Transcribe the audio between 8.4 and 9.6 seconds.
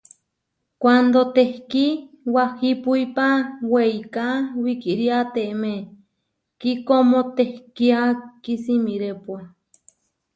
kísimirépua.